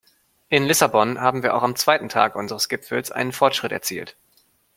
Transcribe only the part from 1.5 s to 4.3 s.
auch am zweiten Tag unseres Gipfels einen Fortschritt erzielt.